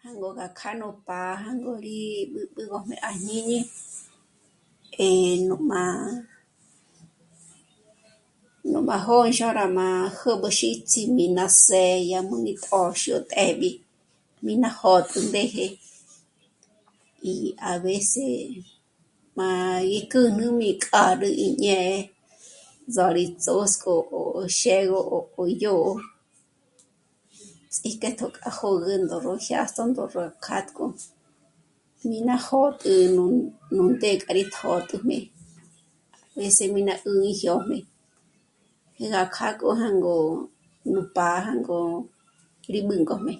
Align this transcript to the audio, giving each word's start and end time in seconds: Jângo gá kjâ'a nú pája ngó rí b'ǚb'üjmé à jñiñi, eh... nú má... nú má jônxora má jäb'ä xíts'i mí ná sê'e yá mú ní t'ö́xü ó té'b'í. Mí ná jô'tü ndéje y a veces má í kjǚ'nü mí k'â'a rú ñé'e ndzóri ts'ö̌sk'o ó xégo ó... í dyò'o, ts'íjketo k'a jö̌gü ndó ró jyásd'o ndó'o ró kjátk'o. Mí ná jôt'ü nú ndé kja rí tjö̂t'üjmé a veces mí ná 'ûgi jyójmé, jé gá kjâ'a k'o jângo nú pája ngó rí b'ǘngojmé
Jângo 0.00 0.28
gá 0.38 0.46
kjâ'a 0.58 0.78
nú 0.80 0.88
pája 1.06 1.50
ngó 1.58 1.72
rí 1.84 1.98
b'ǚb'üjmé 2.32 2.94
à 3.08 3.10
jñiñi, 3.20 3.58
eh... 5.08 5.34
nú 5.48 5.56
má... 5.70 5.82
nú 8.70 8.78
má 8.88 8.96
jônxora 9.06 9.66
má 9.78 9.88
jäb'ä 10.20 10.48
xíts'i 10.58 11.02
mí 11.16 11.26
ná 11.36 11.46
sê'e 11.66 11.98
yá 12.10 12.18
mú 12.28 12.36
ní 12.46 12.52
t'ö́xü 12.64 13.10
ó 13.18 13.20
té'b'í. 13.32 13.70
Mí 14.44 14.52
ná 14.62 14.70
jô'tü 14.80 15.18
ndéje 15.28 15.66
y 17.32 17.34
a 17.70 17.72
veces 17.84 18.40
má 19.36 19.48
í 19.96 19.98
kjǚ'nü 20.12 20.46
mí 20.60 20.68
k'â'a 20.84 21.10
rú 21.20 21.28
ñé'e 21.64 21.98
ndzóri 22.86 23.24
ts'ö̌sk'o 23.42 23.94
ó 24.20 24.22
xégo 24.58 25.00
ó... 25.16 25.18
í 25.52 25.54
dyò'o, 25.62 25.92
ts'íjketo 27.74 28.26
k'a 28.36 28.48
jö̌gü 28.58 28.92
ndó 29.02 29.16
ró 29.26 29.34
jyásd'o 29.46 29.82
ndó'o 29.84 30.06
ró 30.16 30.24
kjátk'o. 30.44 30.86
Mí 32.08 32.18
ná 32.28 32.36
jôt'ü 32.46 32.92
nú 33.74 33.82
ndé 33.94 34.10
kja 34.20 34.30
rí 34.36 34.44
tjö̂t'üjmé 34.54 35.18
a 36.32 36.34
veces 36.38 36.70
mí 36.74 36.80
ná 36.88 36.94
'ûgi 37.04 37.30
jyójmé, 37.42 37.78
jé 38.98 39.04
gá 39.14 39.22
kjâ'a 39.34 39.50
k'o 39.58 39.68
jângo 39.82 40.14
nú 40.92 41.00
pája 41.16 41.52
ngó 41.60 41.78
rí 42.72 42.80
b'ǘngojmé 42.88 43.34